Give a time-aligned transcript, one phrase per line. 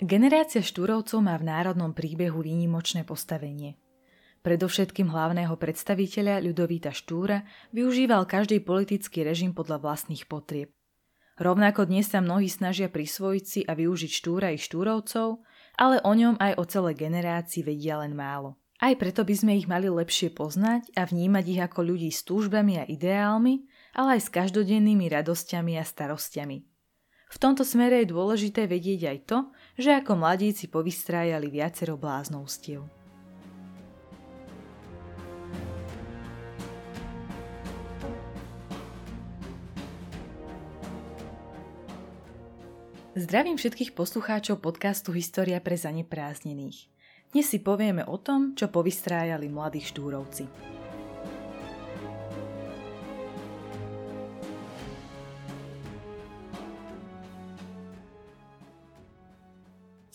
[0.00, 3.76] Generácia Štúrovcov má v národnom príbehu výnimočné postavenie.
[4.40, 7.44] Predovšetkým hlavného predstaviteľa Ľudovíta Štúra
[7.76, 10.72] využíval každý politický režim podľa vlastných potrieb.
[11.36, 15.44] Rovnako dnes sa mnohí snažia prisvojiť si a využiť Štúra i Štúrovcov,
[15.76, 18.56] ale o ňom aj o celej generácii vedia len málo.
[18.80, 22.80] Aj preto by sme ich mali lepšie poznať a vnímať ich ako ľudí s túžbami
[22.80, 26.70] a ideálmi, ale aj s každodennými radosťami a starostiami.
[27.30, 29.38] V tomto smere je dôležité vedieť aj to,
[29.76, 32.86] že ako mladíci povystrájali viacero bláznovstiev.
[43.20, 46.88] Zdravím všetkých poslucháčov podcastu História pre zaneprázdnených.
[47.36, 50.79] Dnes si povieme o tom, čo povystrájali mladí štúrovci.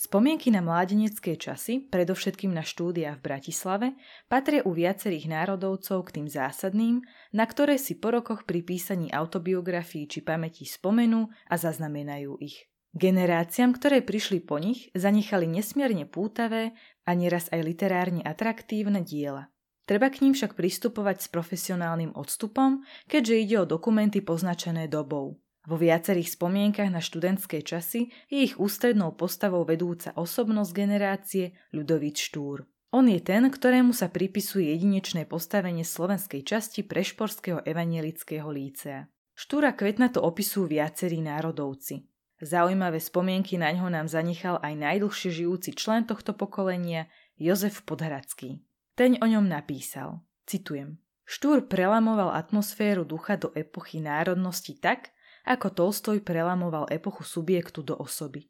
[0.05, 3.97] Spomienky na mládenecké časy, predovšetkým na štúdia v Bratislave,
[4.29, 7.01] patria u viacerých národovcov k tým zásadným,
[7.33, 12.69] na ktoré si po rokoch pri písaní autobiografií či pamätí spomenú a zaznamenajú ich.
[12.93, 19.49] Generáciám, ktoré prišli po nich, zanechali nesmierne pútavé a nieraz aj literárne atraktívne diela.
[19.89, 25.41] Treba k ním však pristupovať s profesionálnym odstupom, keďže ide o dokumenty poznačené dobou.
[25.65, 32.69] Vo viacerých spomienkach na študentské časy je ich ústrednou postavou vedúca osobnosť generácie Ľudovít Štúr.
[32.93, 39.09] On je ten, ktorému sa pripisuje jedinečné postavenie slovenskej časti Prešporského evanielického lícea.
[39.35, 42.07] Štúra Kvetna to opisujú viacerí národovci.
[42.39, 48.63] Zaujímavé spomienky na ňo nám zanechal aj najdlhšie žijúci člen tohto pokolenia, Jozef Podhradský.
[48.95, 55.09] Teň o ňom napísal, citujem, Štúr prelamoval atmosféru ducha do epochy národnosti tak,
[55.45, 58.49] ako Tolstoj prelamoval epochu subjektu do osoby.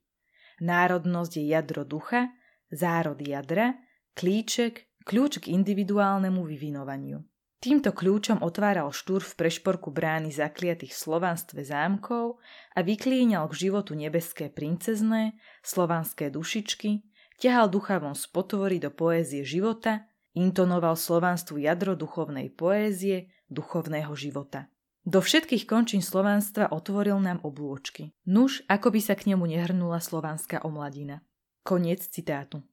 [0.63, 2.31] Národnosť je jadro ducha,
[2.71, 3.75] zárod jadra,
[4.15, 7.19] klíček, kľúč k individuálnemu vyvinovaniu.
[7.59, 12.37] Týmto kľúčom otváral štúr v prešporku brány zakliatých v slovanstve zámkov
[12.77, 15.33] a vyklíňal k životu nebeské princezné,
[15.65, 17.01] slovanské dušičky,
[17.41, 20.05] ťahal ducha von z potvory do poézie života,
[20.37, 24.69] intonoval slovanstvu jadro duchovnej poézie, duchovného života.
[25.05, 28.09] Do všetkých končín slovanstva otvoril nám oblôčky.
[28.25, 31.21] Nuž, ako by sa k nemu nehrnula slovanská omladina.
[31.61, 32.65] Koniec citátu.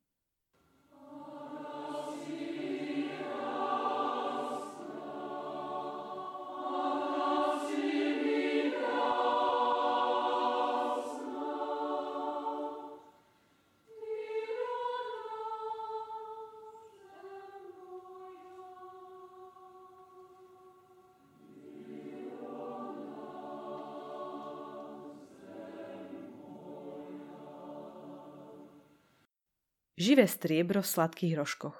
[30.03, 31.79] Živé striebro v sladkých rožkoch.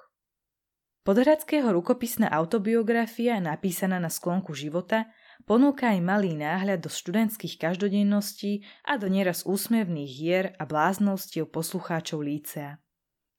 [1.03, 5.11] Podhradského rukopisná autobiografia, napísaná na sklonku života,
[5.43, 12.23] ponúka aj malý náhľad do študentských každodenností a do nieraz úsmevných hier a bláznostiev poslucháčov
[12.23, 12.79] lícea.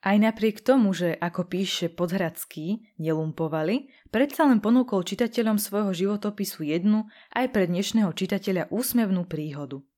[0.04, 7.08] Aj napriek tomu, že, ako píše Podhradský, nelumpovali, predsa len ponúkol čitateľom svojho životopisu jednu,
[7.32, 9.80] aj pre dnešného čitateľa úsmevnú príhodu–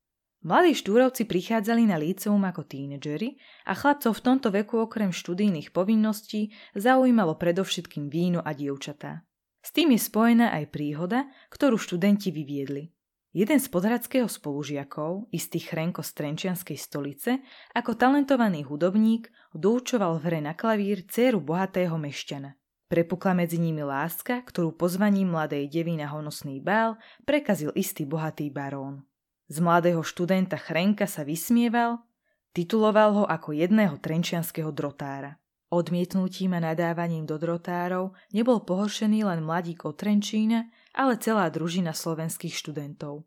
[0.47, 3.35] Mladí štúrovci prichádzali na líceum ako tínedžeri
[3.67, 9.27] a chlapcov v tomto veku okrem študijných povinností zaujímalo predovšetkým víno a dievčatá.
[9.59, 12.95] S tým je spojená aj príhoda, ktorú študenti vyviedli.
[13.35, 17.43] Jeden z podhradského spolužiakov, istý Chrenko z Trenčianskej stolice,
[17.75, 22.55] ako talentovaný hudobník, doučoval v hre na klavír dceru bohatého mešťana.
[22.87, 26.95] Prepukla medzi nimi láska, ktorú pozvaním mladej devy na honosný bál
[27.27, 29.03] prekazil istý bohatý barón.
[29.47, 32.03] Z mladého študenta Chrenka sa vysmieval,
[32.51, 35.39] tituloval ho ako jedného trenčianského drotára.
[35.67, 42.55] Odmietnutím a nadávaním do drotárov nebol pohoršený len mladík od Trenčína, ale celá družina slovenských
[42.55, 43.27] študentov.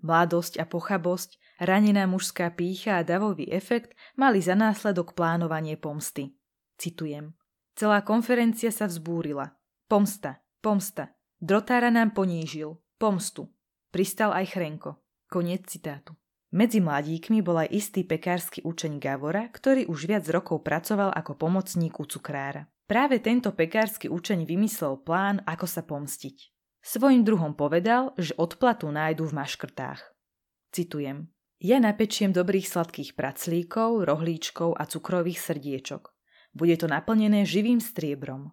[0.00, 6.36] Mladosť a pochabosť, ranená mužská pícha a davový efekt mali za následok plánovanie pomsty.
[6.76, 7.36] Citujem.
[7.76, 9.56] Celá konferencia sa vzbúrila.
[9.88, 11.16] Pomsta, pomsta.
[11.40, 12.76] Drotára nám ponížil.
[13.00, 13.48] Pomstu.
[13.88, 15.00] Pristal aj Chrenko.
[15.30, 16.18] Koniec citátu.
[16.50, 22.02] Medzi mladíkmi bol aj istý pekársky učeň Gavora, ktorý už viac rokov pracoval ako pomocník
[22.02, 22.66] u cukrára.
[22.90, 26.50] Práve tento pekársky učeň vymyslel plán, ako sa pomstiť.
[26.82, 30.02] Svojim druhom povedal, že odplatu nájdu v maškrtách.
[30.74, 31.30] Citujem.
[31.62, 36.10] Ja napečiem dobrých sladkých praclíkov, rohlíčkov a cukrových srdiečok.
[36.58, 38.50] Bude to naplnené živým striebrom.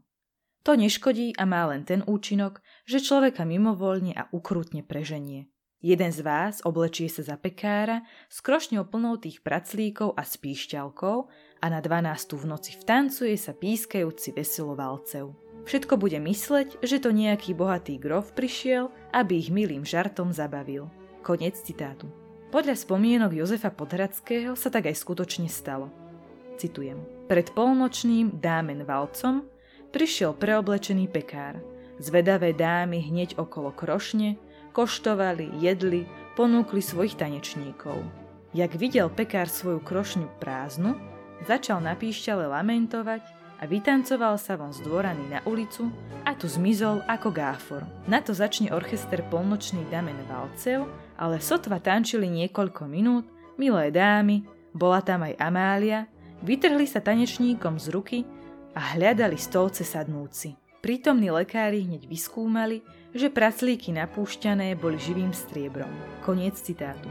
[0.62, 5.50] To neškodí a má len ten účinok, že človeka mimovoľne a ukrutne preženie.
[5.78, 8.02] Jeden z vás oblečie sa za pekára
[8.34, 11.30] s krošňou plnou tých praclíkov a spíšťalkov
[11.62, 12.34] a na 12.
[12.34, 15.38] v noci vtancuje sa pískajúci veselo valcev.
[15.70, 20.90] Všetko bude mysleť, že to nejaký bohatý grof prišiel, aby ich milým žartom zabavil.
[21.22, 22.10] Konec citátu.
[22.50, 25.94] Podľa spomienok Jozefa Podhradského sa tak aj skutočne stalo.
[26.58, 27.06] Citujem.
[27.30, 29.46] Pred polnočným dámen valcom
[29.94, 31.62] prišiel preoblečený pekár.
[32.02, 34.42] Zvedavé dámy hneď okolo krošne
[34.78, 36.06] koštovali, jedli,
[36.38, 37.98] ponúkli svojich tanečníkov.
[38.54, 40.94] Jak videl pekár svoju krošňu prázdnu,
[41.50, 43.26] začal na lamentovať
[43.58, 45.90] a vytancoval sa von z dvorany na ulicu
[46.22, 47.82] a tu zmizol ako gáfor.
[48.06, 50.86] Na to začne orchester polnočný damen valcev,
[51.18, 53.26] ale sotva tančili niekoľko minút,
[53.58, 54.46] milé dámy,
[54.78, 56.06] bola tam aj Amália,
[56.46, 58.18] vytrhli sa tanečníkom z ruky
[58.78, 60.54] a hľadali stolce sadnúci.
[60.86, 62.86] Prítomní lekári hneď vyskúmali,
[63.18, 65.90] že praclíky napúšťané boli živým striebrom.
[66.22, 67.10] Koniec citátu.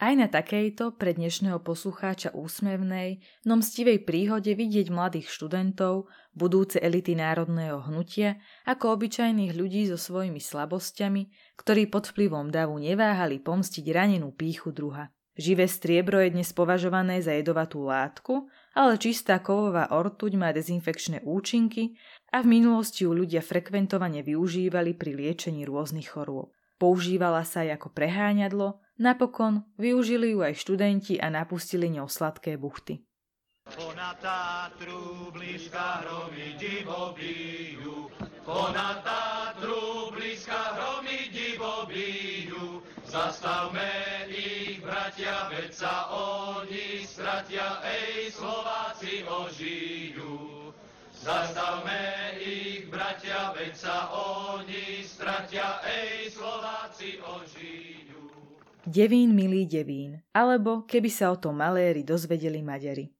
[0.00, 7.12] Aj na takejto pre dnešného poslucháča úsmevnej, no mstivej príhode vidieť mladých študentov, budúce elity
[7.12, 11.28] národného hnutia, ako obyčajných ľudí so svojimi slabosťami,
[11.60, 15.12] ktorí pod vplyvom davu neváhali pomstiť ranenú píchu druha.
[15.36, 21.96] Živé striebro je dnes považované za jedovatú látku, ale čistá kovová ortuť má dezinfekčné účinky
[22.30, 26.54] a v minulosti ju ľudia frekventovane využívali pri liečení rôznych chorôb.
[26.80, 33.04] Používala sa aj ako preháňadlo, napokon využili ju aj študenti a napustili ňou sladké buchty.
[33.70, 37.12] Ponad Tatru blízka hromy divo
[40.16, 50.72] blízka hromy divo bijú, zastavme ich, bratia, veď sa oni stratia, ej, Slováci ožijú.
[51.20, 52.19] Zastavme
[53.70, 58.26] veď sa oni stratia, ej, Slováci ožijú.
[58.82, 63.14] Devín, milý Devín, alebo keby sa o tom maléri dozvedeli Maďari.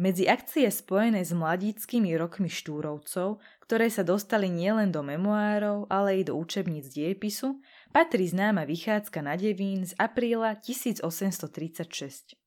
[0.00, 6.22] Medzi akcie spojené s mladíckými rokmi štúrovcov, ktoré sa dostali nielen do memoárov, ale i
[6.24, 7.60] do učebníc diepisu,
[7.92, 12.40] patrí známa vychádzka na Devín z apríla 1836.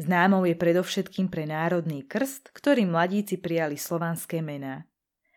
[0.00, 4.88] Známou je predovšetkým pre národný krst, ktorý mladíci prijali slovanské mená.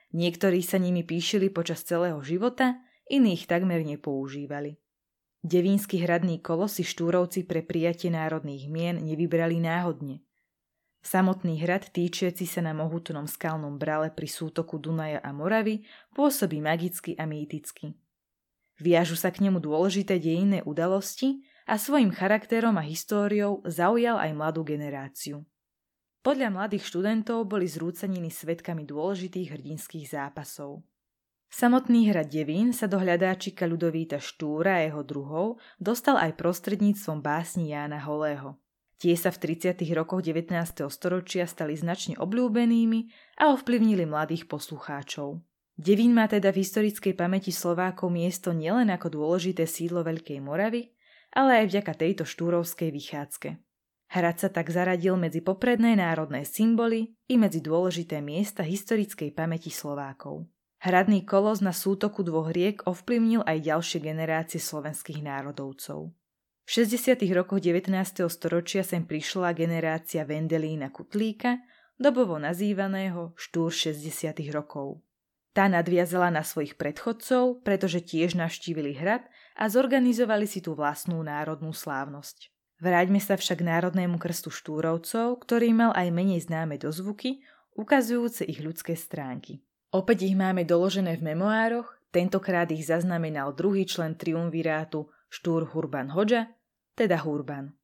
[0.10, 4.82] Niektorí sa nimi píšili počas celého života, iných takmer nepoužívali.
[5.40, 10.20] Devínsky hradný kolo si štúrovci pre prijatie národných mien nevybrali náhodne.
[11.00, 17.16] Samotný hrad týčiaci sa na mohutnom skalnom brale pri sútoku Dunaja a Moravy pôsobí magicky
[17.16, 17.96] a mýticky.
[18.84, 24.68] Viažu sa k nemu dôležité dejinné udalosti a svojim charakterom a históriou zaujal aj mladú
[24.68, 25.48] generáciu.
[26.20, 30.84] Podľa mladých študentov boli zrúcaniny svetkami dôležitých hrdinských zápasov.
[31.50, 37.72] Samotný hrad Devín sa do hľadáčika Ľudovíta Štúra a jeho druhov dostal aj prostredníctvom básni
[37.72, 38.60] Jána Holého.
[39.00, 39.80] Tie sa v 30.
[39.96, 40.52] rokoch 19.
[40.92, 43.00] storočia stali značne obľúbenými
[43.40, 45.40] a ovplyvnili mladých poslucháčov.
[45.80, 50.92] Devín má teda v historickej pamäti Slovákov miesto nielen ako dôležité sídlo Veľkej Moravy,
[51.32, 53.69] ale aj vďaka tejto štúrovskej vychádzke.
[54.10, 60.50] Hrad sa tak zaradil medzi popredné národné symboly i medzi dôležité miesta historickej pamäti Slovákov.
[60.82, 66.10] Hradný kolos na sútoku dvoch riek ovplyvnil aj ďalšie generácie slovenských národovcov.
[66.66, 67.22] V 60.
[67.38, 67.92] rokoch 19.
[68.34, 71.62] storočia sem prišla generácia Vendelína Kutlíka,
[72.00, 74.34] dobovo nazývaného Štúr 60.
[74.50, 75.06] rokov.
[75.54, 79.22] Tá nadviazala na svojich predchodcov, pretože tiež navštívili hrad
[79.54, 82.50] a zorganizovali si tú vlastnú národnú slávnosť.
[82.80, 87.44] Vráťme sa však k národnému krstu Štúrovcov, ktorý mal aj menej známe dozvuky,
[87.76, 89.60] ukazujúce ich ľudské stránky.
[89.92, 96.56] Opäť ich máme doložené v memoároch, tentokrát ich zaznamenal druhý člen triumvirátu Štúr Hurban Hodža,
[96.96, 97.76] teda Hurban.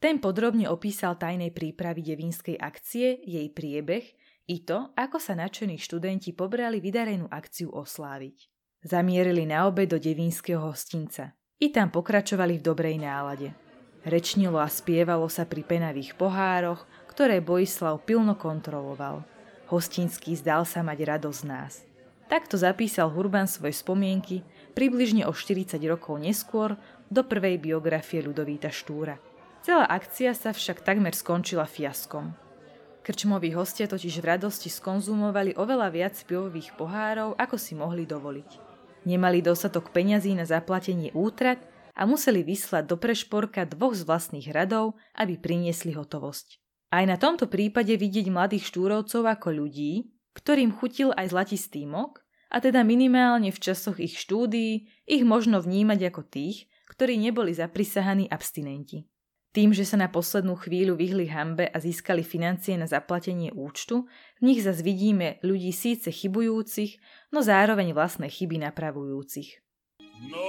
[0.00, 4.06] Ten podrobne opísal tajnej prípravy devínskej akcie, jej priebeh
[4.48, 8.48] i to, ako sa nadšení študenti pobrali vydarenú akciu osláviť.
[8.80, 11.34] Zamierili na obed do devínskeho hostinca.
[11.58, 13.67] I tam pokračovali v dobrej nálade.
[14.06, 19.26] Rečnilo a spievalo sa pri penavých pohároch, ktoré Bojislav pilno kontroloval.
[19.66, 21.72] Hostinský zdal sa mať radosť z nás.
[22.28, 24.44] Takto zapísal Hurban svoje spomienky
[24.76, 26.76] približne o 40 rokov neskôr
[27.08, 29.16] do prvej biografie Ľudovíta Štúra.
[29.64, 32.36] Celá akcia sa však takmer skončila fiaskom.
[33.02, 38.50] Krčmoví hostia totiž v radosti skonzumovali oveľa viac pivových pohárov, ako si mohli dovoliť.
[39.08, 41.56] Nemali dostatok peňazí na zaplatenie útrat
[41.98, 46.62] a museli vyslať do prešporka dvoch z vlastných radov, aby priniesli hotovosť.
[46.94, 52.62] Aj na tomto prípade vidieť mladých štúrovcov ako ľudí, ktorým chutil aj zlatistý mok a
[52.62, 59.04] teda minimálne v časoch ich štúdií ich možno vnímať ako tých, ktorí neboli zaprisahaní abstinenti.
[59.52, 64.06] Tým, že sa na poslednú chvíľu vyhli hambe a získali financie na zaplatenie účtu,
[64.38, 67.00] v nich zas vidíme ľudí síce chybujúcich,
[67.32, 69.60] no zároveň vlastné chyby napravujúcich.
[70.28, 70.48] No,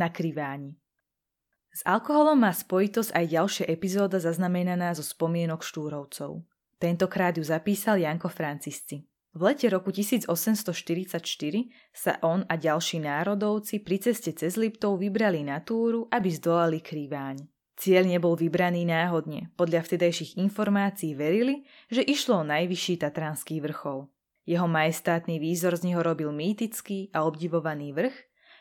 [0.00, 0.80] na kriváni.
[1.70, 6.42] S alkoholom má spojitosť aj ďalšia epizóda zaznamenaná zo spomienok Štúrovcov.
[6.80, 9.04] Tentokrát ju zapísal Janko Francisci.
[9.30, 11.22] V lete roku 1844
[11.94, 17.46] sa on a ďalší národovci pri ceste cez Liptov vybrali na túru, aby zdolali Kriváň.
[17.78, 19.54] Cieľ nebol vybraný náhodne.
[19.54, 24.10] Podľa vtedajších informácií verili, že išlo o najvyšší tatranský vrchol.
[24.50, 28.16] Jeho majestátny výzor z neho robil mýtický a obdivovaný vrch,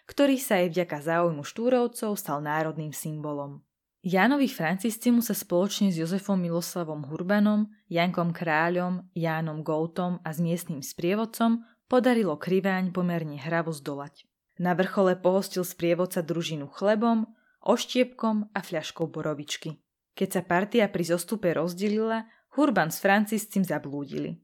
[0.09, 3.61] ktorý sa aj vďaka záujmu štúrovcov stal národným symbolom.
[4.01, 10.41] Jánovi Francisci mu sa spoločne s Jozefom Miloslavom Hurbanom, Jankom Kráľom, Jánom Goutom a s
[10.41, 14.25] miestnym sprievodcom podarilo kriváň pomerne hravo zdolať.
[14.57, 17.29] Na vrchole pohostil sprievodca družinu chlebom,
[17.61, 19.77] oštiepkom a fľaškou borovičky.
[20.15, 22.25] Keď sa partia pri zostupe rozdelila,
[22.57, 24.41] Hurban s Franciscim zablúdili.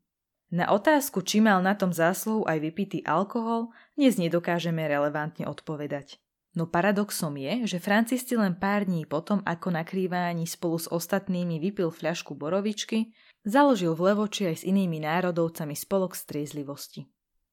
[0.55, 6.15] Na otázku, či mal na tom zásluhu aj vypitý alkohol, dnes nedokážeme relevantne odpovedať.
[6.55, 11.59] No paradoxom je, že Francisci len pár dní potom, ako na krýváni spolu s ostatnými
[11.59, 13.11] vypil fľašku borovičky,
[13.43, 17.03] založil v Levoči aj s inými národovcami spolok striezlivosti.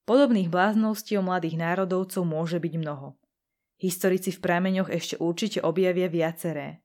[0.07, 3.19] Podobných blázností o mladých národovcov môže byť mnoho.
[3.83, 6.79] Historici v prameňoch ešte určite objavia viaceré.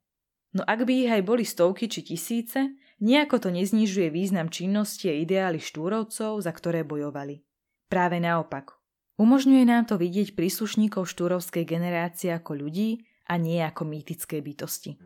[0.51, 5.15] No ak by ich aj boli stovky či tisíce, Nejako to neznižuje význam činnosti a
[5.15, 7.47] ideály štúrovcov, za ktoré bojovali.
[7.87, 8.75] Práve naopak.
[9.23, 14.99] Umožňuje nám to vidieť príslušníkov štúrovskej generácie ako ľudí a nie ako mýtické bytosti.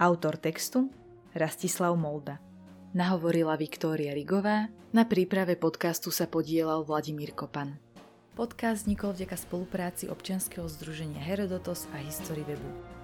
[0.00, 0.88] Autor textu
[1.36, 2.47] Rastislav Molda
[2.96, 7.76] nahovorila Viktória Rigová, na príprave podcastu sa podielal Vladimír Kopan.
[8.32, 12.97] Podcast vznikol vďaka spolupráci občianskeho združenia Herodotos a History Webu.